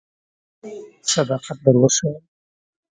صداقت 1.11 1.57
در 1.65 1.75
وښیم. 1.81 2.15